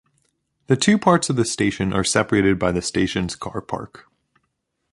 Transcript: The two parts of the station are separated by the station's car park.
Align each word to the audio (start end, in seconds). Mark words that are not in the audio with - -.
The 0.65 0.75
two 0.75 0.97
parts 0.97 1.29
of 1.29 1.35
the 1.35 1.45
station 1.45 1.93
are 1.93 2.03
separated 2.03 2.57
by 2.57 2.71
the 2.71 2.81
station's 2.81 3.35
car 3.35 3.61
park. 3.61 4.05